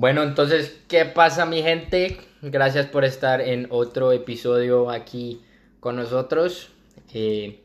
[0.00, 2.18] Bueno, entonces, ¿qué pasa mi gente?
[2.40, 5.42] Gracias por estar en otro episodio aquí
[5.80, 6.70] con nosotros.
[7.12, 7.58] Eh,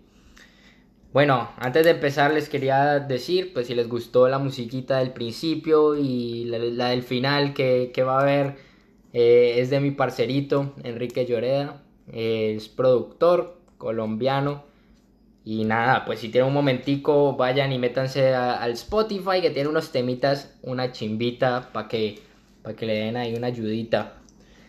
[1.14, 5.96] bueno, antes de empezar les quería decir, pues si les gustó la musiquita del principio
[5.96, 8.56] y la, del final que, va a haber,
[9.14, 14.64] eh, es de mi parcerito, Enrique Lloreda, es productor colombiano.
[15.46, 19.92] Y nada, pues si tienen un momentico, vayan y métanse al Spotify que tiene unos
[19.92, 22.22] temitas, una chimbita para que,
[22.78, 24.14] que le den ahí una ayudita.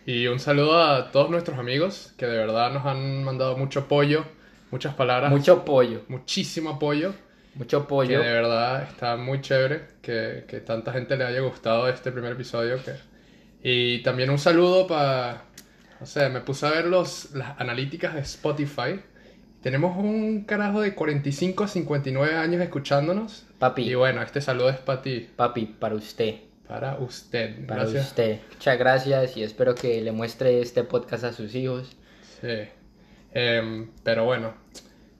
[0.05, 4.25] Y un saludo a todos nuestros amigos que de verdad nos han mandado mucho apoyo,
[4.69, 5.31] muchas palabras.
[5.31, 6.01] Mucho apoyo.
[6.09, 7.13] Muchísimo apoyo.
[7.55, 8.19] Mucho apoyo.
[8.19, 12.33] Que de verdad está muy chévere que, que tanta gente le haya gustado este primer
[12.33, 12.77] episodio.
[12.83, 12.95] Que...
[13.63, 15.45] Y también un saludo para,
[16.01, 18.99] no sé, me puse a ver los, las analíticas de Spotify
[19.65, 23.47] tenemos un carajo de 45 a 59 años escuchándonos.
[23.57, 23.81] Papi.
[23.81, 25.27] Y bueno, este saludo es para ti.
[25.35, 26.35] Papi, para usted.
[26.67, 27.65] Para usted.
[27.65, 28.41] Para usted.
[28.53, 31.97] Muchas gracias y espero que le muestre este podcast a sus hijos.
[32.39, 32.67] Sí.
[33.33, 34.53] Em, pero bueno,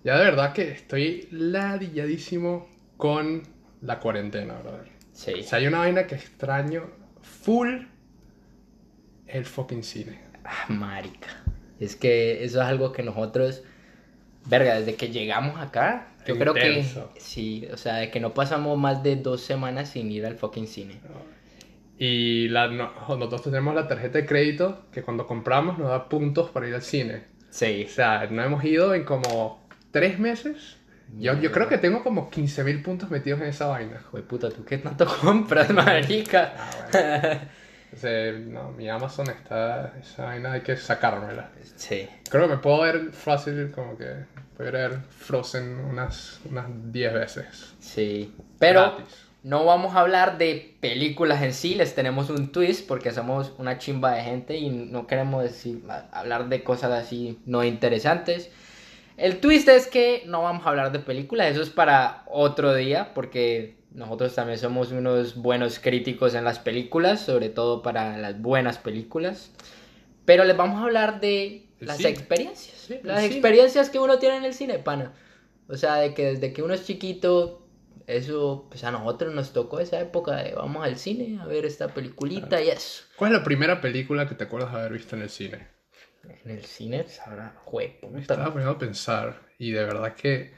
[0.03, 3.41] ya de verdad que estoy ladilladísimo con
[3.81, 4.91] la cuarentena, brother.
[5.11, 5.33] Sí.
[5.39, 6.91] O sea, hay una vaina que extraño
[7.23, 7.87] full
[9.25, 10.21] el fucking cine.
[10.43, 11.29] Ah, marica.
[11.79, 13.63] Es que eso es algo que nosotros
[14.45, 16.83] verga, desde que llegamos acá, yo creo que
[17.17, 20.67] sí, o sea, de que no pasamos más de dos semanas sin ir al fucking
[20.67, 20.99] cine.
[21.97, 26.67] Y la, nosotros tenemos la tarjeta de crédito que cuando compramos nos da puntos para
[26.67, 27.23] ir al cine.
[27.49, 27.85] Sí.
[27.85, 30.77] O sea, no hemos ido en como tres meses.
[31.17, 34.01] Yo, yo creo que tengo como 15.000 puntos metidos en esa vaina.
[34.09, 36.53] Joder, puta, ¿tú qué tanto compras, marica?
[36.93, 37.39] Ah,
[38.47, 39.93] no, mi Amazon está.
[40.01, 41.49] Esa vaina hay que sacármela.
[41.75, 42.07] Sí.
[42.29, 44.25] Creo que me puedo ver fácil, como que.
[44.57, 47.75] Puedo ver Frozen unas, unas 10 veces.
[47.79, 48.33] Sí.
[48.59, 48.97] Pero.
[49.45, 53.77] No vamos a hablar de películas en sí, les tenemos un twist porque somos una
[53.77, 58.49] chimba de gente y no queremos decir, hablar de cosas así no interesantes.
[59.17, 63.13] El twist es que no vamos a hablar de películas, eso es para otro día
[63.13, 68.77] porque nosotros también somos unos buenos críticos en las películas, sobre todo para las buenas
[68.77, 69.51] películas.
[70.25, 72.89] Pero les vamos a hablar de las experiencias.
[73.03, 75.13] las experiencias que uno tiene en el cine, pana.
[75.69, 77.65] O sea, de que desde que uno es chiquito,
[78.05, 81.87] eso, pues a nosotros nos tocó esa época de vamos al cine a ver esta
[81.87, 83.05] peliculita y eso.
[83.15, 85.67] ¿Cuál es la primera película que te acuerdas haber visto en el cine?
[86.43, 88.11] En el cine, sabrá, juego.
[88.17, 90.53] Estaba poniendo a pensar y de verdad que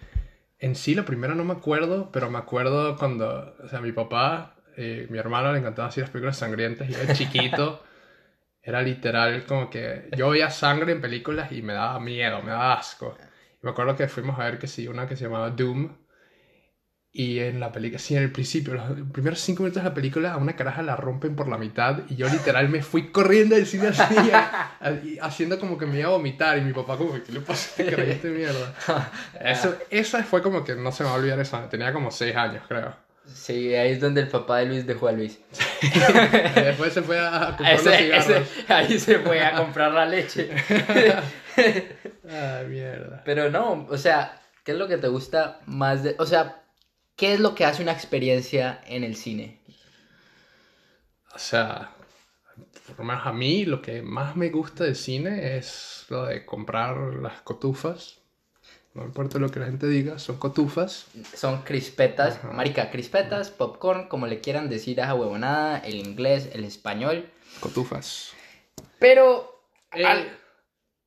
[0.59, 4.55] en sí, la primera no me acuerdo, pero me acuerdo cuando, o sea, mi papá,
[4.75, 7.83] eh, mi hermano le encantaba así las películas sangrientas y era chiquito.
[8.67, 12.73] era literal como que yo veía sangre en películas y me daba miedo, me daba
[12.73, 13.17] asco.
[13.61, 15.89] Y me acuerdo que fuimos a ver que sí, una que se llamaba Doom,
[17.17, 20.33] y en la película, sí, en el principio, los primeros cinco minutos de la película,
[20.33, 23.65] a una caraja la rompen por la mitad y yo literal me fui corriendo del
[23.65, 24.13] cine así,
[25.23, 27.71] haciendo como que me iba a vomitar y mi papá como, ¿qué le pasa?
[27.83, 28.71] ¿Qué creíste mierda?
[29.41, 32.35] Eso, esa fue como que no se me va a olvidar eso, tenía como seis
[32.35, 32.93] años creo.
[33.25, 35.39] Sí, ahí es donde el papá de Luis dejó a Luis.
[36.53, 38.47] Después se fue a comprar los cigarros.
[38.67, 40.51] ahí se fue a comprar la leche.
[41.57, 43.23] Ay, mierda.
[43.25, 46.15] Pero no, o sea, ¿qué es lo que te gusta más de...?
[46.19, 46.61] O sea,
[47.17, 49.59] ¿Qué es lo que hace una experiencia en el cine?
[51.33, 51.91] O sea,
[52.95, 56.95] por menos a mí lo que más me gusta del cine es lo de comprar
[57.15, 58.19] las cotufas.
[58.93, 61.07] No importa lo que la gente diga, son cotufas.
[61.33, 66.65] Son crispetas, marica, crispetas, popcorn, como le quieran decir a esa huevonada, el inglés, el
[66.65, 67.31] español.
[67.59, 68.33] Cotufas.
[68.99, 69.63] Pero...
[69.91, 70.31] Eh,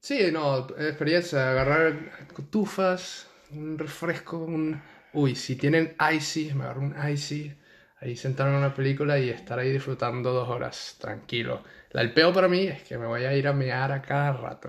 [0.00, 4.80] sí, no, experiencia, agarrar cotufas, un refresco, un
[5.12, 7.52] uy, si tienen Icy, me agarro un Icy,
[8.00, 11.62] ahí sentarme en una película y estar ahí disfrutando dos horas, tranquilo.
[11.92, 14.32] La, el peo para mí es que me voy a ir a mear a cada
[14.32, 14.68] rato.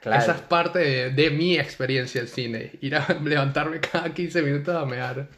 [0.00, 4.84] Esa es parte de, mi experiencia del cine, ir a levantarme cada 15 minutos a
[4.84, 5.28] mear.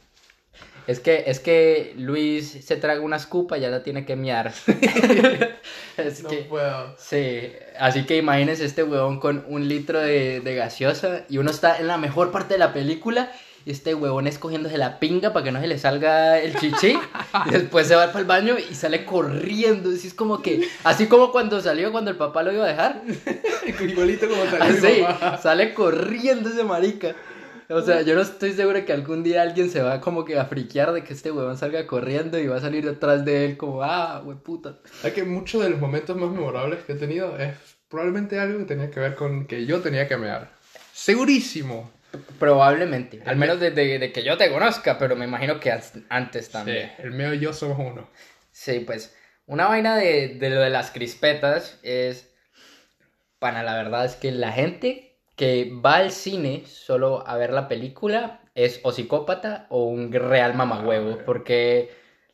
[0.87, 4.53] Es que, es que Luis se traga una escupa y ya la tiene que mear.
[6.23, 6.95] no puedo.
[6.99, 11.79] Sí, así que imagínense este huevón con un litro de, de gaseosa y uno está
[11.79, 13.33] en la mejor parte de la película
[13.67, 16.99] y este huevón escogiéndose la pinga para que no se le salga el chichi.
[17.47, 19.91] y después se va para el baño y sale corriendo.
[19.91, 23.03] Así es como que, así como cuando salió, cuando el papá lo iba a dejar.
[23.81, 25.09] Igualito como salió.
[25.09, 27.15] Así, sale corriendo ese marica.
[27.71, 30.45] O sea, yo no estoy seguro que algún día alguien se va como que a
[30.45, 33.83] friquear de que este huevón salga corriendo y va a salir detrás de él como,
[33.83, 34.79] ah, puta.
[35.03, 37.55] Hay que muchos de los momentos más memorables que he tenido es
[37.89, 40.51] probablemente algo que tenía que ver con que yo tenía que mear.
[40.93, 41.91] Segurísimo.
[42.39, 45.73] Probablemente, al menos desde que yo te conozca, pero me imagino que
[46.09, 46.93] antes también.
[46.97, 48.09] Sí, el mío y yo somos uno.
[48.51, 49.17] Sí, pues,
[49.47, 52.31] una vaina de, de lo de las crispetas es.
[53.39, 57.69] Pana, la verdad es que la gente que va al cine solo a ver la
[57.69, 61.91] película es o psicópata o un real mamagüevo, porque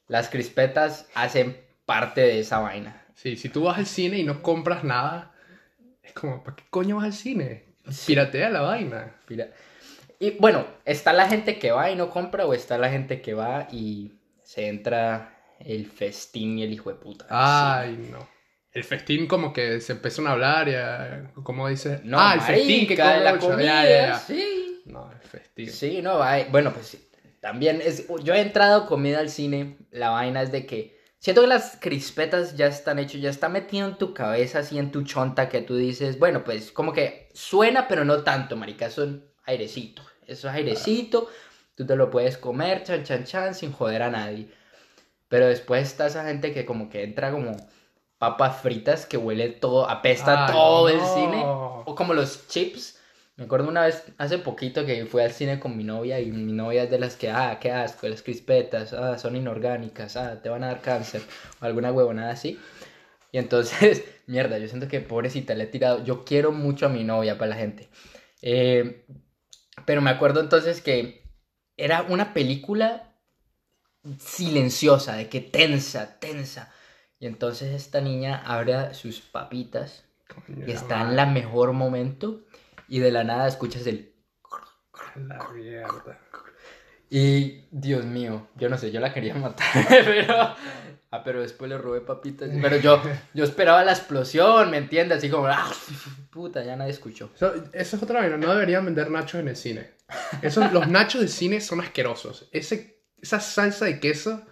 [0.06, 1.56] las crispetas hacen
[1.86, 3.04] parte de esa vaina.
[3.14, 5.32] Sí, si tú vas al cine y no compras nada,
[6.02, 7.64] es como, ¿para qué coño vas al cine?
[8.06, 9.14] Piratea la vaina.
[10.22, 13.32] Y bueno, está la gente que va y no compra o está la gente que
[13.32, 14.12] va y
[14.44, 17.26] se entra el festín y el hijo de puta.
[17.30, 18.28] Ay, no.
[18.70, 22.02] El festín como que se empiezan a hablar y a, ¿cómo dice?
[22.04, 24.82] No, ah, el festín que come la comida, sí.
[24.84, 25.70] No, el festín.
[25.70, 26.98] Sí, no, hay, bueno, pues
[27.40, 31.48] también es yo he entrado comida al cine, la vaina es de que siento que
[31.48, 35.48] las crispetas ya están hechas, ya está metido en tu cabeza así en tu chonta
[35.48, 40.09] que tú dices, bueno, pues como que suena pero no tanto, marica, es un airecito.
[40.30, 41.28] Eso es airecito,
[41.74, 44.48] tú te lo puedes comer, chan chan chan sin joder a nadie.
[45.28, 47.56] Pero después está esa gente que como que entra como
[48.18, 51.42] papas fritas que huele todo, apesta todo el cine.
[51.44, 52.98] O como los chips.
[53.36, 56.52] Me acuerdo una vez, hace poquito, que fui al cine con mi novia y mi
[56.52, 60.50] novia es de las que, ah, qué asco, las crispetas, ah, son inorgánicas, ah, te
[60.50, 61.22] van a dar cáncer,
[61.60, 62.60] o alguna huevonada así.
[63.32, 67.02] Y entonces, mierda, yo siento que pobrecita le he tirado, yo quiero mucho a mi
[67.02, 67.88] novia para la gente.
[68.42, 69.06] Eh,
[69.90, 71.24] pero me acuerdo entonces que
[71.76, 73.12] era una película
[74.20, 76.72] silenciosa, de que tensa, tensa.
[77.18, 80.04] Y entonces esta niña abre sus papitas
[80.64, 82.44] y está en la mejor momento
[82.86, 84.14] y de la nada escuchas el...
[85.16, 86.20] La mierda.
[87.10, 90.54] Y Dios mío, yo no sé, yo la quería matar, pero...
[91.12, 92.48] Ah, pero después le robé papitas.
[92.62, 93.02] Pero yo,
[93.34, 95.18] yo esperaba la explosión, ¿me entiendes?
[95.18, 95.72] Así como, ah,
[96.30, 97.30] puta, ya nadie escuchó.
[97.34, 99.90] Eso, es otra vaina, no deberían vender nachos en el cine.
[100.72, 102.48] los nachos de cine son asquerosos.
[102.52, 104.46] Ese, esa salsa de queso,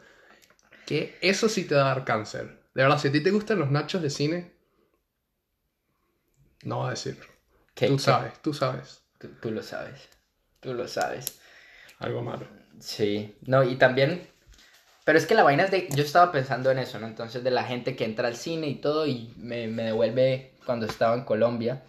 [0.84, 2.58] que eso sí te va a dar cáncer.
[2.74, 4.52] De verdad, si a ti te gustan los nachos de cine,
[6.64, 7.18] no va a decir.
[7.74, 9.02] tú sabes, tú sabes.
[9.40, 10.08] Tú, lo sabes.
[10.60, 11.40] Tú lo sabes.
[11.98, 12.46] Algo malo.
[12.80, 13.36] Sí.
[13.42, 14.28] No, y también.
[15.08, 15.88] Pero es que la vaina es de.
[15.88, 17.06] Yo estaba pensando en eso, ¿no?
[17.06, 20.84] Entonces, de la gente que entra al cine y todo, y me, me devuelve cuando
[20.84, 21.82] estaba en Colombia.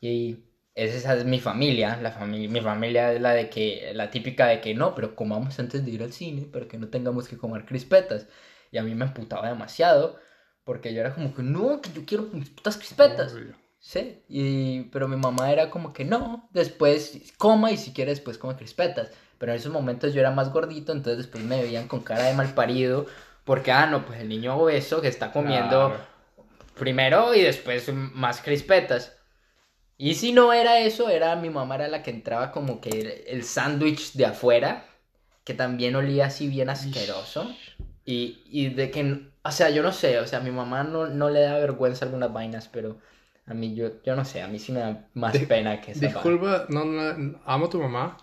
[0.00, 0.38] Y
[0.74, 4.60] esa es mi familia, la familia, mi familia es la de que, la típica de
[4.60, 7.66] que no, pero comamos antes de ir al cine para que no tengamos que comer
[7.66, 8.26] crispetas.
[8.72, 10.18] Y a mí me emputaba demasiado
[10.64, 13.32] porque yo era como que, no, que yo quiero mis putas crispetas.
[13.78, 18.38] sí, y, pero mi mamá era como que no, después coma y si quiere después
[18.38, 19.12] come crispetas.
[19.38, 22.34] Pero en esos momentos yo era más gordito, entonces después me veían con cara de
[22.34, 23.06] mal parido.
[23.44, 25.96] Porque, ah, no, pues el niño obeso que está comiendo
[26.74, 29.16] primero y después más crispetas.
[29.98, 33.24] Y si no era eso, era mi mamá era la que entraba como que el,
[33.26, 34.84] el sándwich de afuera,
[35.44, 37.54] que también olía así bien asqueroso.
[38.04, 41.06] Y, y de que o sea, yo no sé, o sea, a mi mamá no,
[41.06, 42.98] no le da vergüenza algunas vainas, pero
[43.46, 46.06] a mí, yo, yo no sé, a mí sí me da más pena que esa
[46.06, 48.16] Disculpa, no, no, amo a tu mamá,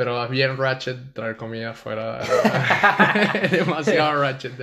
[0.00, 2.20] pero es bien ratchet traer comida fuera.
[3.50, 4.54] demasiado ratchet.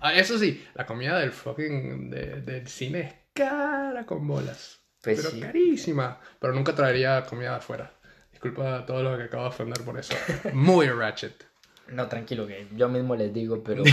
[0.00, 4.80] Ah, eso sí, la comida del fucking del cine es cara con bolas.
[5.00, 6.18] Pues pero carísima.
[6.40, 7.94] Pero nunca traería comida de afuera.
[8.32, 10.16] Disculpa a todos los que acabo de ofender por eso.
[10.52, 11.46] Muy ratchet.
[11.86, 13.84] No, tranquilo, que yo mismo les digo, pero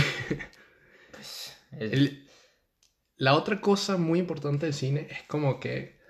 [3.16, 6.00] la otra cosa muy importante del cine es como que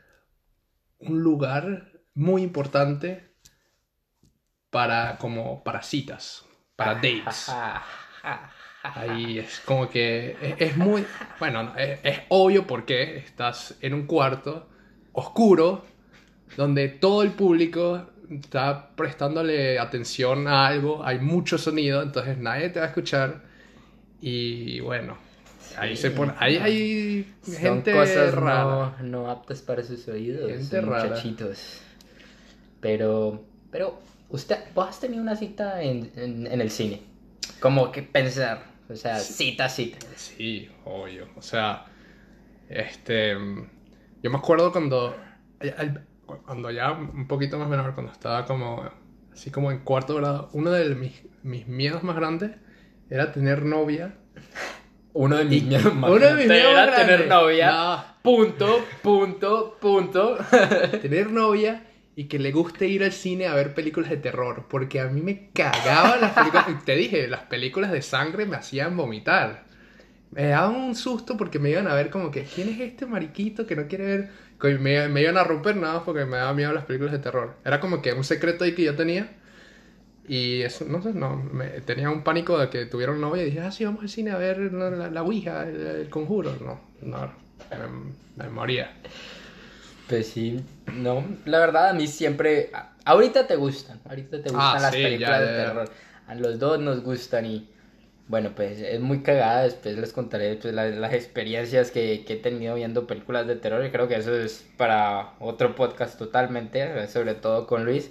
[1.01, 3.30] un lugar muy importante
[4.71, 6.45] para como para citas,
[6.77, 7.51] para dates.
[8.83, 11.05] Ahí es como que es, muy,
[11.39, 14.71] bueno, es, obvio porque estás en un cuarto
[15.13, 15.85] oscuro
[16.57, 22.79] donde todo el público está prestándole atención a algo, hay mucho sonido, entonces nadie te
[22.79, 23.43] va a escuchar
[24.23, 25.19] y bueno,
[25.77, 28.97] Ahí se pone, ahí hay gente cosas rara.
[29.03, 31.81] No, aptas para sus oídos, gente muchachitos.
[32.81, 34.01] Pero, pero,
[34.31, 37.03] usted, vos has tenido una cita en, en, el cine.
[37.61, 39.99] Como que pensar, o sea, cita, cita.
[40.17, 41.29] Sí, obvio.
[41.37, 41.87] O sea,
[42.69, 43.33] este,
[44.23, 45.17] yo me acuerdo cuando,
[46.47, 48.89] cuando ya un poquito más menor, cuando estaba como,
[49.33, 52.53] así como en cuarto grado, uno de mis, mis miedos más grandes
[53.11, 54.15] era tener novia
[55.13, 58.05] uno de mis miedos más Uno de mis miedos era tener novia.
[58.23, 60.39] Punto, punto, punto.
[61.03, 61.83] tener novia
[62.17, 64.67] y que le guste ir al cine a ver películas de terror.
[64.69, 66.67] Porque a mí me cagaban las películas.
[66.85, 69.65] Te dije, las películas de sangre me hacían vomitar.
[70.31, 73.67] Me daban un susto porque me iban a ver como que, ¿quién es este mariquito
[73.67, 74.31] que no quiere ver?
[74.79, 77.57] Me, me iban a romper nada porque me daba miedo las películas de terror.
[77.65, 79.37] Era como que un secreto ahí que yo tenía.
[80.29, 83.61] Y eso, no sé, no, me, tenía un pánico de que tuvieron novia y dije,
[83.61, 86.53] ah, sí, vamos al cine a ver la, la, la Ouija, el, el conjuro.
[86.61, 87.33] No, no,
[87.71, 88.93] me, me moría.
[90.11, 90.61] Pues sí,
[90.93, 92.71] no, la verdad a mí siempre,
[93.05, 95.91] ahorita te gustan, ahorita te gustan Ah, las sí, películas ya, de ya, terror,
[96.27, 97.69] a los dos nos gustan y
[98.29, 102.37] bueno, pues es muy cagada, después les contaré pues, la- las experiencias que, que he
[102.37, 107.35] tenido viendo películas de terror y creo que eso es para otro podcast totalmente, sobre
[107.35, 108.11] todo con Luis,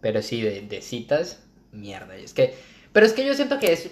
[0.00, 1.40] pero sí, de, de citas,
[1.72, 2.54] mierda, y es que,
[2.92, 3.90] pero es que yo siento que es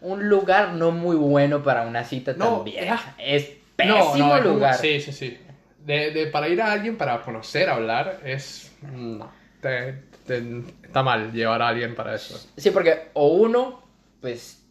[0.00, 3.16] un lugar no muy bueno para una cita No, también, ya.
[3.18, 4.76] es pésimo un- lugar.
[4.76, 5.38] sí, sí, sí.
[5.88, 8.72] De, de- para ir a alguien para conocer, hablar, es.
[8.82, 9.30] No.
[9.62, 12.38] Te- te- está mal llevar a alguien para eso.
[12.56, 13.82] Sí, porque o uno,
[14.20, 14.62] pues,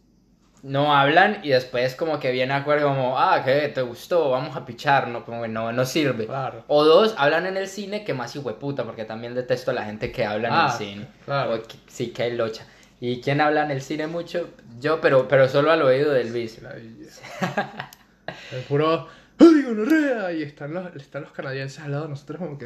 [0.64, 3.68] no hablan y después como que viene a acuerdo como, ah, ¿qué?
[3.70, 4.30] ¿Te gustó?
[4.30, 6.26] Vamos a pichar, no, como que no, no sirve.
[6.28, 6.64] Claro.
[6.68, 10.12] O dos, hablan en el cine, que más hijueputa, porque también detesto a la gente
[10.12, 11.08] que habla en Ah, el cine.
[11.26, 11.56] claro.
[11.56, 12.66] O que- sí, que hay locha.
[13.00, 14.50] ¿Y quién habla en el cine mucho?
[14.80, 16.60] Yo, pero, pero solo al oído del Luis.
[18.52, 19.08] El puro.
[19.40, 20.32] ¡Ay, gonorrea!
[20.34, 22.66] Y están los, están los canadienses al lado de nosotros, como que.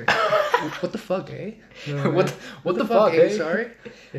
[0.82, 1.60] ¿What the fuck, eh?
[1.88, 2.32] No, What-
[2.64, 3.30] what the fuck, eh?
[3.36, 3.68] Sorry.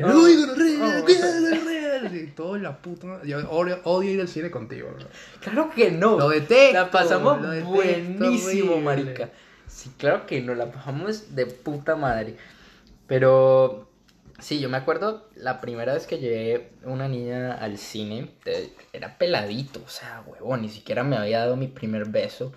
[0.03, 0.25] Oh.
[0.25, 0.99] ¡Ay, gonorrea!
[1.01, 1.03] Oh.
[1.03, 2.11] ¡Cuidado, gonorrea!
[2.13, 3.23] Y todo la puta.
[3.23, 5.07] Yo odio, odio ir al cine contigo, bro.
[5.41, 6.17] Claro que no.
[6.19, 9.29] Lo detesto, La pasamos lo detesto buenísimo, marica.
[9.67, 12.35] Sí, claro que no, la pasamos de puta madre.
[13.07, 13.89] Pero
[14.43, 18.29] sí, yo me acuerdo la primera vez que llevé una niña al cine,
[18.91, 22.51] era peladito, o sea, huevón, ni siquiera me había dado mi primer beso.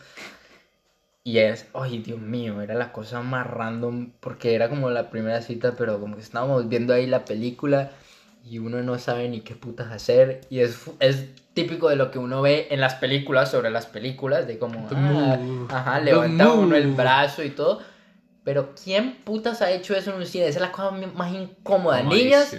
[1.23, 5.43] Y es, ay, Dios mío, era la cosa más random, porque era como la primera
[5.43, 7.91] cita, pero como que estábamos viendo ahí la película
[8.49, 10.43] y uno no sabe ni qué putas hacer.
[10.51, 14.47] Y es, es típico de lo que uno ve en las películas, sobre las películas,
[14.47, 15.39] de como, ah,
[15.69, 17.81] ajá, levanta uno el brazo y todo.
[18.47, 20.47] Pero ¿quién putas ha hecho eso en un cine?
[20.47, 22.01] Esa es la cosa más incómoda.
[22.05, 22.57] Niñas,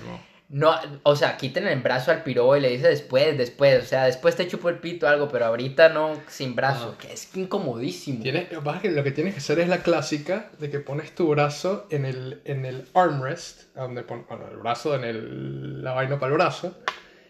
[0.49, 4.03] no, o sea, quiten el brazo al piro y le dice después, después, o sea,
[4.03, 6.97] después te chupo el pito algo, pero ahorita no, sin brazo, Ah.
[7.01, 8.21] que es incomodísimo.
[8.21, 11.87] Tienes, lo que lo tienes que hacer es la clásica de que pones tu brazo
[11.89, 16.33] en el, en el armrest, donde pon, bueno, el brazo en el, la vaina para
[16.33, 16.75] el brazo,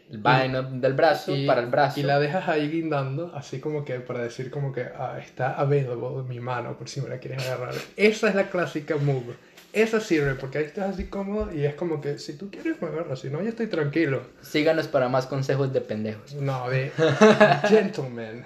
[0.10, 2.00] El vaino del brazo y, para el brazo.
[2.00, 6.22] y la dejas ahí guindando, así como que para decir como que ah, está available
[6.22, 7.74] en mi mano por si me la quieres agarrar.
[7.98, 9.36] Esa es la clásica move.
[9.74, 12.88] Esa sirve porque ahí estás así cómodo y es como que si tú quieres me
[12.88, 14.22] agarras, si no yo estoy tranquilo.
[14.42, 16.34] Síganos para más consejos de pendejos.
[16.36, 16.90] No, de
[17.68, 18.46] gentleman.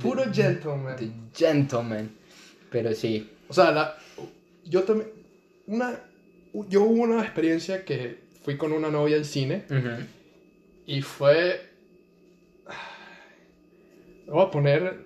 [0.00, 0.96] Puro gentleman.
[0.96, 2.10] de gentleman.
[2.70, 3.30] Pero sí.
[3.48, 3.96] O sea, la-
[4.64, 5.08] yo también.
[5.66, 5.94] Una,
[6.68, 10.04] yo hubo una experiencia que fui con una novia al cine Ujú.
[10.86, 11.60] Y fue.
[14.26, 15.04] Voy a poner.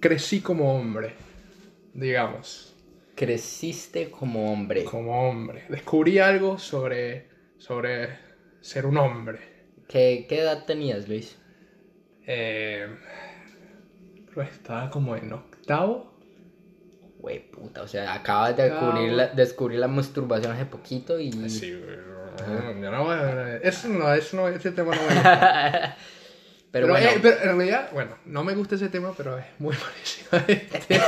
[0.00, 1.14] Crecí como hombre,
[1.94, 2.74] digamos.
[3.14, 4.84] Creciste como hombre.
[4.84, 5.64] Como hombre.
[5.68, 8.18] Descubrí algo sobre, sobre
[8.60, 9.40] ser un hombre.
[9.88, 11.38] ¿Qué, qué edad tenías, Luis?
[12.26, 12.86] Eh,
[14.34, 16.12] pues estaba como en octavo.
[17.18, 21.32] Güey, puta, o sea, acabas de Acabo- descubrir la, descubrir la masturbación hace poquito y...
[21.48, 21.96] Sí, güey,
[22.38, 25.96] yo no a- Eso no, eso no, ese tema no me gusta.
[26.70, 29.44] pero, Pero, bueno, eh, pero en realidad, bueno, no me gusta ese tema, pero es
[29.58, 29.74] muy
[30.28, 31.00] parecido a este.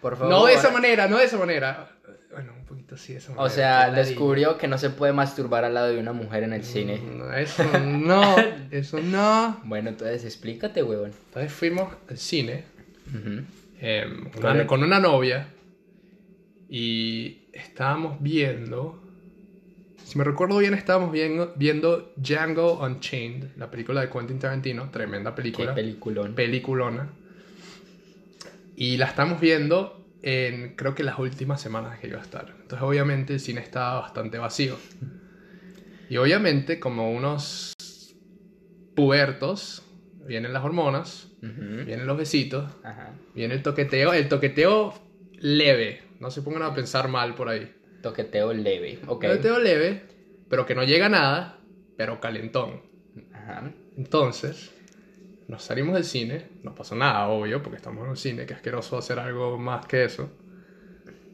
[0.00, 0.30] por favor.
[0.32, 1.90] No de esa manera, no de esa manera.
[2.32, 3.44] Bueno, un poquito sí de esa manera.
[3.44, 6.62] O sea, descubrió que no se puede masturbar al lado de una mujer en el
[6.64, 6.98] cine.
[6.98, 8.36] No, eso no,
[8.70, 9.60] eso no.
[9.64, 11.12] Bueno, entonces explícate, huevón.
[11.28, 12.64] Entonces fuimos al cine
[13.08, 13.42] Ujú.
[13.80, 14.60] eh, con, Vale.
[14.60, 15.48] una, con una novia
[16.68, 19.02] y estábamos viendo,
[20.08, 25.32] si me recuerdo bien, estábamos viendo, viendo Django Unchained, la película de Quentin Tarantino, tremenda
[25.34, 25.74] Qué película.
[25.74, 26.34] peliculón.
[26.34, 27.10] peliculona.
[28.74, 32.54] Y la estamos viendo en creo que las últimas semanas que iba a estar.
[32.62, 34.76] Entonces obviamente el cine estaba bastante vacío.
[36.08, 37.74] Y obviamente como unos
[38.94, 39.82] pubertos,
[40.26, 41.84] vienen las hormonas, Ujú.
[41.84, 43.12] vienen los besitos, Ajá.
[43.34, 44.94] viene el toqueteo, el toqueteo
[45.34, 47.74] leve, no se pongan a pensar mal por ahí.
[48.02, 49.00] Toqueteo leve.
[49.06, 49.22] Ok.
[49.22, 50.02] Toqueteo leve,
[50.48, 51.58] pero que no llega a nada,
[51.96, 52.82] pero calentón.
[53.32, 53.72] Ajá.
[53.96, 54.70] Entonces,
[55.48, 58.98] nos salimos del cine, no pasó nada, obvio, porque estamos en un cine, que asqueroso
[58.98, 60.30] hacer algo más que eso.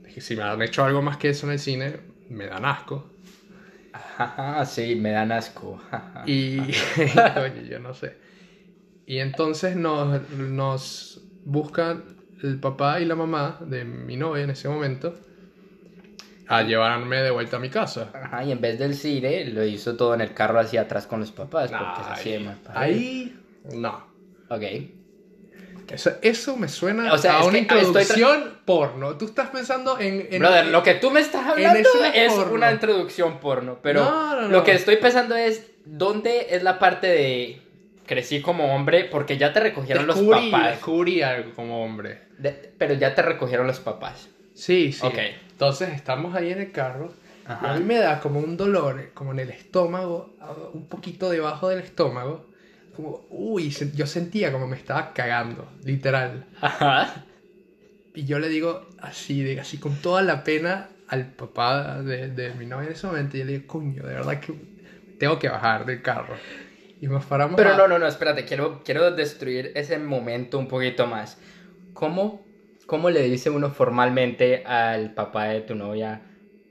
[0.06, 2.64] Es que si me han hecho algo más que eso en el cine, me dan
[2.64, 3.10] asco.
[3.92, 5.80] Ajá, sí, me dan asco.
[5.90, 6.24] Ajá.
[6.26, 6.56] Y,
[7.34, 8.16] coño, yo no sé.
[9.06, 12.04] Y entonces nos, nos buscan
[12.42, 15.14] el papá y la mamá de mi novia en ese momento
[16.48, 18.10] a llevarme de vuelta a mi casa.
[18.12, 21.20] Ajá, y en vez del cine, lo hizo todo en el carro hacia atrás con
[21.20, 22.80] los papás, porque es así de mal parido.
[22.80, 23.38] ahí,
[23.72, 24.06] no.
[24.50, 24.62] Ok.
[25.90, 29.16] Eso, eso me suena O sea, a es una introducción porno.
[29.18, 30.28] Tú estás pensando en...
[30.30, 32.54] en- Brother, lo que tú me estás hablando es porno.
[32.54, 34.48] una introducción porno, pero No, no, no.
[34.48, 37.60] lo que estoy pensando es dónde es la parte de
[38.06, 42.22] crecí como hombre porque ya te recogieron los papás, descubrí algo como hombre.
[42.38, 44.30] De- pero ya te recogieron los papás.
[44.54, 45.06] Sí, sí.
[45.06, 45.18] Ok.
[45.52, 47.12] Entonces estamos ahí en el carro.
[47.46, 47.74] Y Ajá.
[47.74, 50.34] a mí me da como un dolor, como en el estómago,
[50.72, 52.50] un poquito debajo del estómago.
[52.96, 56.46] Como, uy, yo sentía como me estaba cagando, literal.
[56.60, 57.26] Ajá.
[58.14, 62.54] Y yo le digo así, de, así con toda la pena al papá de, de
[62.54, 63.36] mi novia en ese momento.
[63.36, 64.54] Y yo le digo, coño, de verdad que
[65.18, 66.36] tengo que bajar del carro.
[67.00, 67.56] Y nos paramos.
[67.56, 71.38] Pero a- no, no, no, espérate, quiero, quiero destruir ese momento un poquito más.
[71.92, 72.43] ¿Cómo,
[72.86, 76.22] ¿Cómo le dice uno formalmente al papá de tu novia,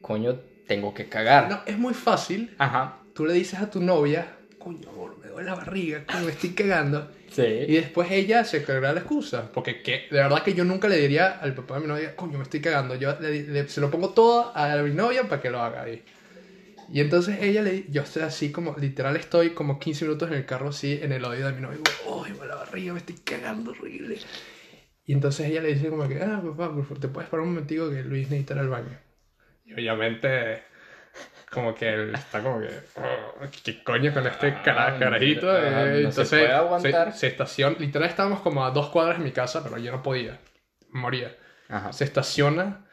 [0.01, 1.49] coño, tengo que cagar?
[1.49, 2.53] No, es muy fácil.
[2.57, 4.27] Ajá, Tú le dices a tu novia,
[4.57, 7.11] coño, amor, me duele la barriga, coño, me estoy cagando.
[7.27, 7.43] Y sí.
[7.43, 9.51] después ella se creerá la excusa.
[9.51, 12.37] Porque que, de verdad que yo nunca le diría al papá de mi novia, coño,
[12.37, 12.95] me estoy cagando.
[12.95, 16.03] Yo le- le- se lo pongo todo a mi novia para que lo haga ahí.
[16.91, 20.45] Y entonces ella le yo estoy así como, literal estoy como 15 minutos en el
[20.45, 21.79] carro así, en el oído de mi novia.
[22.25, 24.17] ¡ay, me la barriga, me estoy cagando horrible!
[25.05, 27.53] Y entonces ella le dice como que, ah, papá, por favor, te puedes parar un
[27.53, 28.97] momentico que Luis necesita ir al baño.
[29.65, 30.63] Y obviamente,
[31.51, 35.49] como que él está como que, "Oh, ¿qué coño con este cara- Ah, carajito?
[35.51, 35.61] ah, no
[35.93, 37.11] se entonces, puede aguantar.
[37.13, 40.01] Se, se estaciona, literal estábamos como a dos cuadras de mi casa, pero yo no
[40.01, 40.39] podía,
[40.91, 41.35] moría.
[41.69, 41.91] Ajá.
[41.93, 42.85] Se estaciona,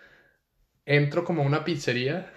[0.87, 2.33] entro como a una pizzería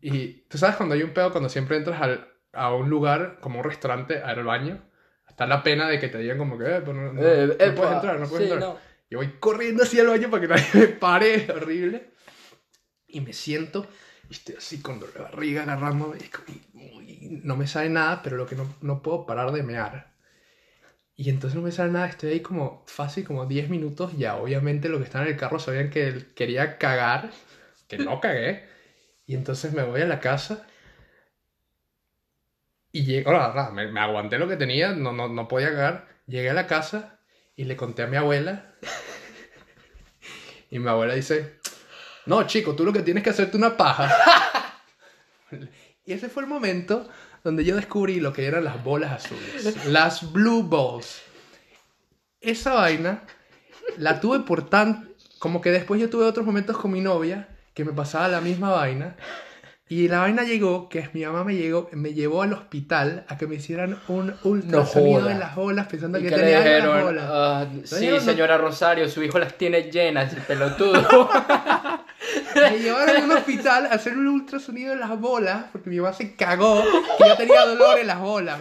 [0.00, 3.58] y tú sabes cuando hay un pedo, cuando siempre entras al- a un lugar, como
[3.60, 4.80] un restaurante, al baño,
[5.36, 7.52] está la pena de que te digan como que, eh, pero no, no- Eh, no
[7.52, 8.78] epa, puedes entrar, no puedes sí, entrar.
[9.10, 12.10] Yo voy corriendo hacia el baño para que nadie me pare, horrible.
[13.06, 13.86] Y me siento,
[14.30, 16.16] y estoy así con dolor de barriga agarrándome.
[17.06, 20.14] y no me sale nada, pero lo que no, no puedo parar de mear.
[21.14, 24.16] Y entonces no me sale nada, estoy ahí como fácil, como 10 minutos.
[24.16, 27.30] Ya, obviamente, los que están en el carro sabían que quería cagar,
[27.88, 28.64] que no cagué.
[29.26, 30.66] Y entonces me voy a la casa.
[32.96, 36.08] Y nada, nada, me, me aguanté lo que tenía, no, no, no podía cagar.
[36.26, 37.20] Llegué a la casa
[37.54, 38.74] y le conté a mi abuela.
[40.68, 41.60] Y mi abuela dice,
[42.26, 44.12] no, chico, tú lo que tienes que hacerte una paja.
[46.04, 47.08] y ese fue el momento
[47.44, 49.86] donde yo descubrí lo que eran las bolas azules.
[49.86, 51.22] Las blue balls.
[52.40, 53.22] Esa vaina
[53.96, 55.14] la tuve por tan...
[55.38, 58.70] Como que después yo tuve otros momentos con mi novia que me pasaba la misma
[58.70, 59.16] vaina.
[59.88, 63.46] Y la vaina llegó, que mi mamá me, llegó, me llevó al hospital a que
[63.46, 65.32] me hicieran un ultrasonido joda.
[65.32, 67.04] de las bolas pensando ¿Y que le tenía algo en las dijeron?
[67.06, 67.24] bolas.
[67.28, 71.30] Ah, sí, dijeron, no- señora Rosario, su hijo las tiene llenas, el pelotudo.
[72.56, 76.12] Me llevaron a un hospital a hacer un ultrasonido en las bolas porque mi mamá
[76.12, 76.82] se cagó
[77.18, 78.58] que yo tenía dolor en las bolas.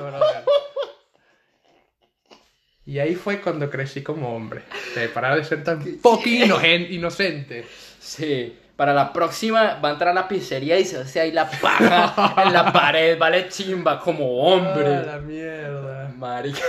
[2.85, 4.61] Y ahí fue cuando crecí como hombre.
[4.93, 7.65] De parar de ser tan inogen- inocente.
[7.99, 11.49] sí, para la próxima va a entrar a la pizzería y se hace ahí la
[11.49, 15.05] paja en la pared, vale chimba, como Ah, hombre.
[15.05, 16.13] la mierda.
[16.17, 16.59] Marica.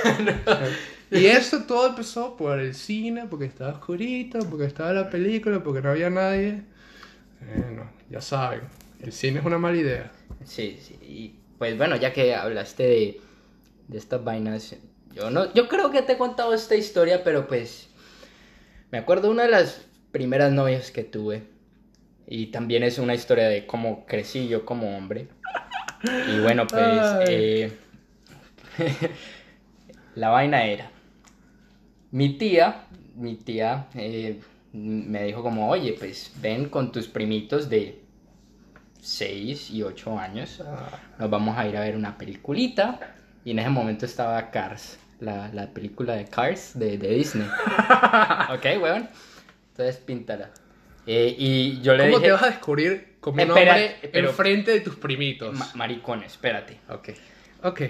[1.11, 5.81] Y eso todo empezó por el cine, porque estaba oscurito, porque estaba la película, porque
[5.81, 6.63] no había nadie.
[7.41, 8.63] Bueno, ya saben,
[9.01, 10.11] el cine es una mala idea.
[10.45, 10.95] Sí, sí.
[11.03, 13.21] Y pues bueno, ya que hablaste de,
[13.89, 14.75] de estas vainas,
[15.15, 17.89] yo no, yo creo que te he contado esta historia, pero pues
[18.91, 21.45] me acuerdo una de las primeras novias que tuve.
[22.27, 25.29] Y también es una historia de cómo crecí yo como hombre.
[26.29, 26.83] Y bueno, pues
[27.29, 27.79] eh,
[30.15, 30.91] la vaina era.
[32.11, 34.41] Mi tía, mi tía eh,
[34.73, 38.01] me dijo como, oye, pues ven con tus primitos de
[39.01, 40.63] 6 y 8 años.
[41.19, 43.01] Nos vamos a ir a ver una peliculita.
[43.45, 47.47] Y en ese momento estaba Cars, la, la película de Cars de, de Disney.
[48.53, 49.09] ok, weón.
[49.71, 50.51] Entonces píntala.
[51.07, 52.27] Eh, y yo le ¿Cómo dije...
[52.29, 55.55] te vas a descubrir como un Espera, hombre pero- enfrente de tus primitos?
[55.55, 56.79] "Ma- Maricón, espérate.
[56.89, 57.11] Ok.
[57.63, 57.81] Ok.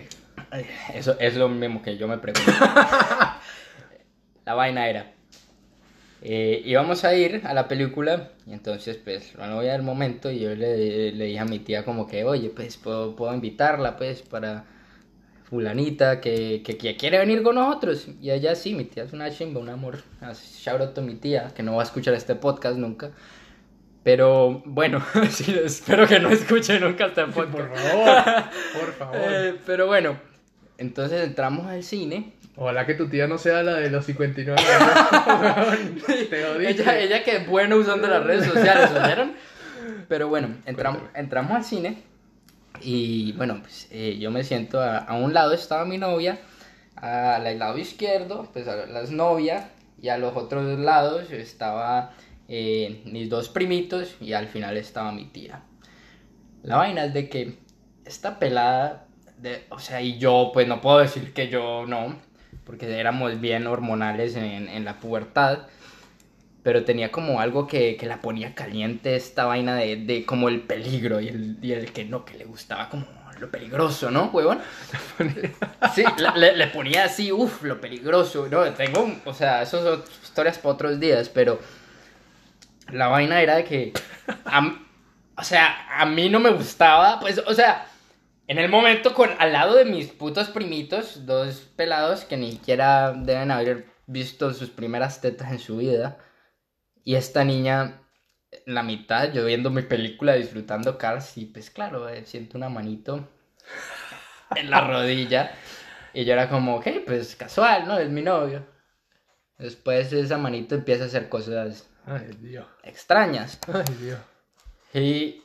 [0.95, 2.53] Eso es lo mismo que yo me pregunto.
[4.45, 5.13] la vaina era.
[6.23, 10.41] eh, íbamos a ir a la película y entonces pues la novia del momento y
[10.41, 14.23] yo le, le dije a mi tía como que oye pues puedo, puedo invitarla pues
[14.23, 14.65] para
[15.49, 19.31] fulanita que, que, que quiere venir con nosotros y ella sí, mi tía es una
[19.31, 19.99] chimba, un amor,
[20.61, 23.11] shout out a mi tía que no va a escuchar este podcast nunca
[24.07, 28.25] pero bueno, sí, espero que no escuche nunca este podcast Por favor,
[28.73, 29.17] por favor.
[29.21, 30.17] eh, pero bueno,
[30.79, 32.33] entonces entramos al cine.
[32.55, 36.05] Ojalá que tu tía no sea la de los 59 años.
[36.07, 36.69] Te jodiste.
[36.71, 39.33] Ella, ella que es buena usando las redes sociales, ¿oyeron?
[40.09, 41.99] Pero bueno, entramos, entramos al cine
[42.83, 46.39] y bueno, pues eh, yo me siento a, un lado estaba mi novia
[46.97, 49.67] al lado izquierdo, pues a las novias,
[50.01, 52.13] y a los otros lados estaba
[52.49, 55.63] eh, mis dos primitos y al final estaba mi tía.
[56.63, 57.59] La vaina es de que
[58.05, 59.07] esta pelada,
[59.39, 62.17] de, o sea, y yo, pues no puedo decir que yo no,
[62.65, 65.67] porque éramos bien hormonales en, en la pubertad,
[66.67, 70.63] pero tenía como algo que, que la ponía caliente esta vaina de, de como el
[70.63, 73.07] peligro y el, y el que no, que le gustaba como
[73.39, 74.59] lo peligroso, ¿no, huevón?
[75.95, 76.03] Sí,
[76.35, 78.65] le, le, ponía así, uff, lo peligroso, ¿no?
[78.73, 81.61] Tengo, o sea, eso son historias para otros días, pero
[82.91, 83.93] la vaina era de que,
[85.37, 87.87] o sea, a mí no me gustaba, pues, o sea,
[88.49, 93.13] en el momento con, al lado de mis putos primitos, dos pelados que ni siquiera
[93.13, 96.19] deben haber visto sus primeras tetas en su vida,
[97.07, 98.03] y esta niña
[98.65, 103.29] la mitad, yo viendo mi película, disfrutando Cars, y pues claro, eh, siento una manito
[104.57, 105.53] en la rodilla.
[106.13, 107.97] Y yo era como, ok, pues casual, ¿no?
[107.97, 108.67] Es mi novio.
[109.57, 112.67] Después esa manito empieza a hacer cosas Ay, Dios.
[112.83, 113.61] extrañas.
[113.73, 114.19] Ay, Dios.
[114.93, 115.45] Y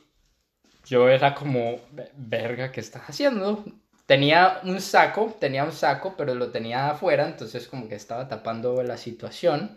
[0.86, 1.80] yo era como,
[2.16, 3.64] verga, ¿qué estás haciendo?
[4.06, 8.82] Tenía un saco, tenía un saco, pero lo tenía afuera, entonces como que estaba tapando
[8.82, 9.76] la situación.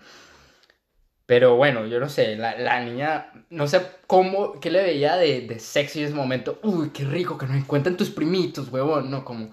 [1.26, 5.42] Pero bueno, yo no sé, la, la, niña, no sé cómo, qué le veía de,
[5.42, 6.60] de sexy en ese momento.
[6.62, 9.26] Uy, qué rico que nos encuentren tus primitos, huevón, ¿no?
[9.26, 9.52] Como...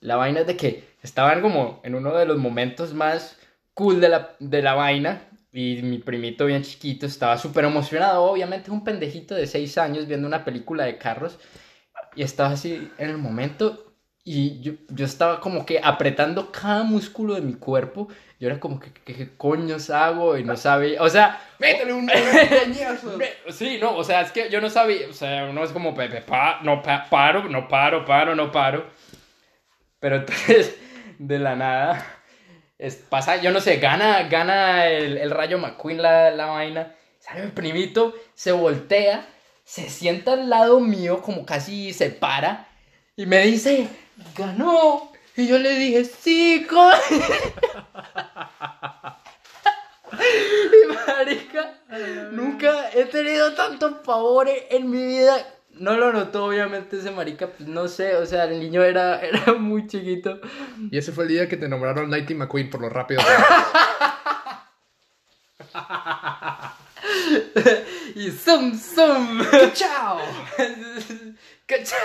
[0.00, 3.38] La vaina es de que estaban como en uno de los momentos más
[3.74, 5.28] cool de la, de la vaina.
[5.52, 8.24] Y mi primito bien chiquito estaba súper emocionado.
[8.24, 11.38] Obviamente un pendejito de 6 años viendo una película de carros.
[12.16, 13.91] Y estaba así en el momento.
[14.24, 18.08] Y yo, yo estaba como que apretando cada músculo de mi cuerpo.
[18.38, 20.36] Yo era como que, ¿qué, qué coños hago?
[20.38, 21.40] Y no sabía, o sea...
[21.58, 22.08] ¡Métele un
[22.64, 23.18] coñazo!
[23.50, 26.22] sí, no, o sea, es que yo no sabía, o sea, uno es como, pepe,
[26.22, 28.86] pa, no pa, paro, no paro, paro, no paro.
[29.98, 30.76] Pero entonces,
[31.18, 32.04] de la nada,
[32.78, 36.94] es, pasa, yo no sé, gana, gana el, el Rayo McQueen la, la vaina.
[37.18, 39.26] Sale mi primito, se voltea,
[39.64, 42.68] se sienta al lado mío, como casi se para,
[43.14, 43.88] y me dice,
[44.36, 45.12] ganó.
[45.36, 46.92] Y yo le dije, sí, coño.
[50.12, 51.74] y marica,
[52.32, 55.46] nunca he tenido tantos favores en mi vida.
[55.74, 59.54] No lo notó, obviamente, ese marica, pues no sé, o sea, el niño era, era
[59.54, 60.38] muy chiquito.
[60.90, 63.22] Y ese fue el día que te nombraron Lightning McQueen por lo rápido.
[68.14, 69.42] y zoom, zoom.
[69.72, 70.20] ¡Chao!
[71.84, 71.98] ¡Chao!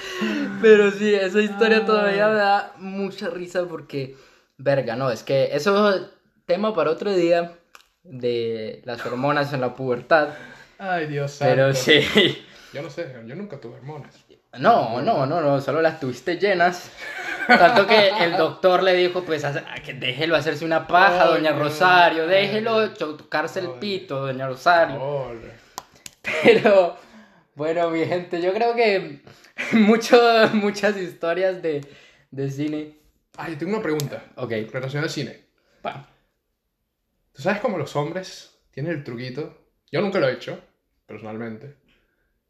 [0.62, 4.16] Pero sí, esa historia todavía me da mucha risa porque,
[4.56, 6.02] verga, no, es que eso es
[6.46, 7.58] tema para otro día
[8.02, 10.30] de las hormonas en la pubertad.
[10.78, 12.00] Ay, Dios Pero sí.
[12.72, 14.14] Yo no sé, yo nunca tuve hormonas.
[14.58, 16.90] No, no, no, no, solo las tuviste llenas.
[17.46, 19.44] Tanto que el doctor le dijo, pues,
[19.84, 21.60] que déjelo hacerse una paja, Ay, doña no.
[21.60, 25.32] Rosario, déjelo tocarse el pito, doña Rosario.
[26.42, 26.96] Pero,
[27.54, 29.22] bueno, mi gente, yo creo que
[29.72, 30.18] mucho,
[30.54, 31.86] muchas historias de,
[32.30, 32.96] de cine.
[33.36, 34.32] Ay, tengo una pregunta.
[34.36, 35.44] Ok, Relación al cine.
[35.84, 36.08] va.
[37.32, 39.56] ¿Tú sabes cómo los hombres tienen el truquito?
[39.90, 40.58] Yo nunca lo he hecho,
[41.06, 41.76] personalmente.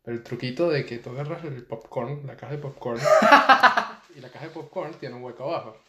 [0.03, 3.01] Pero el truquito de que tú agarras el popcorn, la caja de popcorn,
[4.17, 5.83] y la caja de popcorn tiene un hueco abajo.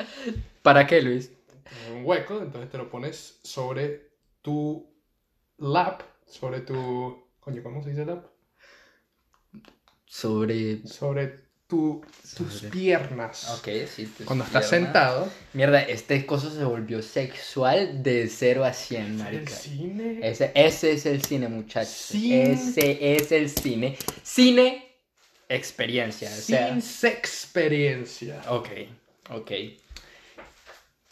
[0.64, 1.32] ¿Para qué, Luis?
[1.64, 4.10] Tiene un hueco, entonces te lo pones sobre
[4.42, 4.92] tu
[5.58, 7.28] lap, sobre tu...
[7.40, 8.26] Coño, ¿cómo se dice lap?
[10.08, 10.88] Sobre...
[10.88, 12.02] Sobre tu,
[12.38, 13.50] tus Sobre- piernas.
[13.60, 14.06] Ok, sí.
[14.06, 15.30] tus Cuando estás sentado.
[15.54, 19.52] Mierda, este coso se volvió sexual de 0 a 100, ¿El marica.
[19.54, 20.20] cine?
[20.24, 21.92] Ese, ese es el cine, muchachos.
[21.92, 22.54] Cine.
[22.54, 23.98] Ese es el cine.
[24.24, 24.96] Cine,
[25.50, 26.30] experiencia.
[26.30, 28.42] O sea, Sin experiencia.
[28.50, 28.70] ok,
[29.32, 29.52] ok.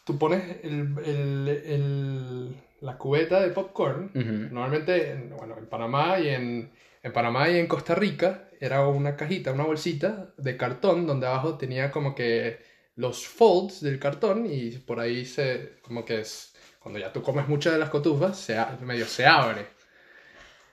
[0.05, 4.12] Tú pones el, el- el- la cubeta de popcorn.
[4.13, 6.71] Normalmente, en- bueno, en Panamá y en,
[7.06, 11.58] en Panamá y en Costa Rica era una cajita, una bolsita de cartón donde abajo
[11.58, 12.60] tenía como que
[12.96, 17.48] los folds del cartón y por ahí se, como que es, cuando ya tú comes
[17.48, 19.68] muchas de las cotufas, se, medio se abre.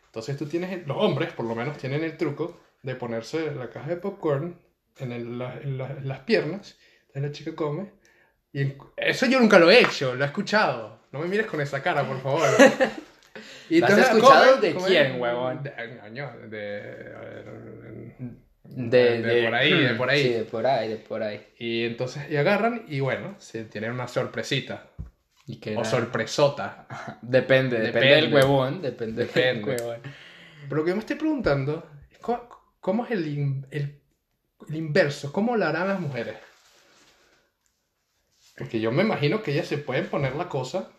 [0.07, 3.89] Entonces tú tienes, los hombres por lo menos tienen el truco de ponerse la caja
[3.91, 4.59] de popcorn
[4.99, 6.77] en, en la- en las piernas,
[7.09, 7.93] entonces la chica come.
[8.53, 11.01] Y eso yo nunca lo he hecho, lo he escuchado.
[11.13, 12.43] No me mires con esa cara, por favor.
[13.71, 15.63] Y ¿Lo has entonces escuchado de quién, huevón?
[15.63, 15.71] De,
[16.49, 16.83] de,
[18.65, 20.23] De, De por ahí, de por ahí.
[20.23, 21.47] Sí, de por ahí, de por ahí.
[21.59, 24.89] y entonces, y agarran y bueno, se tienen una sorpresita.
[25.47, 26.87] ¿Y qué O sorpresota.
[27.21, 28.15] Depende, depende, Depende.
[28.15, 28.81] del huevón.
[28.83, 29.71] Depende, Depende.
[29.73, 30.01] del huevón.
[30.69, 32.49] Pero lo que me estoy preguntando es cómo,
[32.81, 34.01] cómo es el, in- el,
[34.69, 36.37] el inverso, cómo lo harán las mujeres.
[38.57, 40.91] Porque yo me imagino que ellas se pueden poner la cosa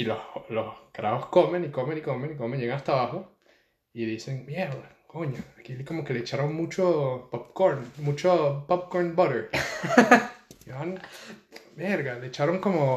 [0.00, 3.36] y los, los carajos comen y comen y comen y comen, llegan hasta abajo
[3.92, 9.50] y dicen, mierda, coño, aquí como que le echaron mucho popcorn, mucho popcorn butter.
[10.66, 10.98] y van,
[11.76, 12.96] verga, le echaron como...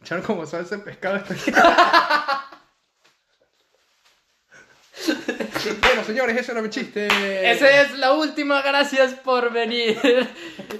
[0.00, 1.22] echaron como salsa de pescado.
[5.80, 7.08] bueno, señores, ese era mi chiste.
[7.50, 9.98] Esa es la última, gracias por venir.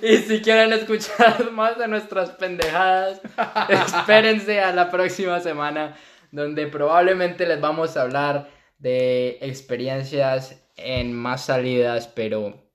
[0.02, 3.20] Y si quieren escuchar más de nuestras pendejadas,
[3.68, 5.96] espérense a la próxima semana,
[6.30, 12.68] donde probablemente les vamos a hablar de experiencias en más salidas, pero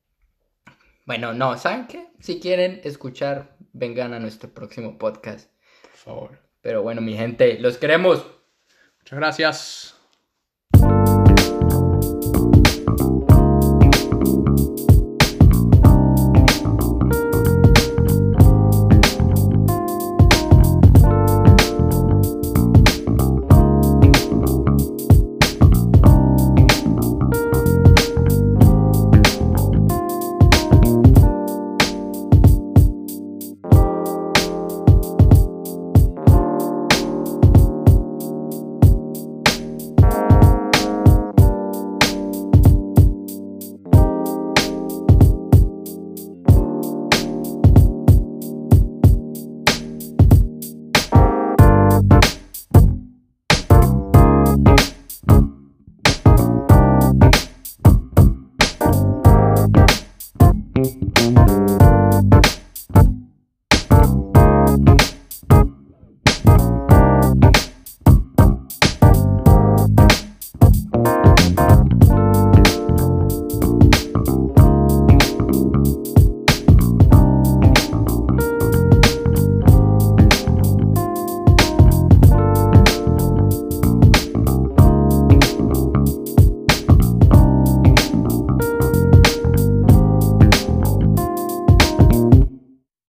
[1.05, 2.07] bueno, no, ¿saben qué?
[2.19, 5.49] Si quieren escuchar, vengan a nuestro próximo podcast.
[5.81, 6.39] Por favor.
[6.61, 8.25] Pero bueno, mi gente, los queremos.
[8.99, 9.92] Muchas gracias.